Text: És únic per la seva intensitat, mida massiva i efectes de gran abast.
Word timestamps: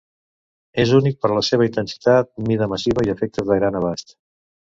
És 0.83 0.93
únic 0.99 1.19
per 1.25 1.29
la 1.39 1.43
seva 1.49 1.67
intensitat, 1.67 2.31
mida 2.49 2.69
massiva 2.73 3.05
i 3.09 3.13
efectes 3.17 3.49
de 3.53 3.61
gran 3.61 3.79
abast. 3.83 4.17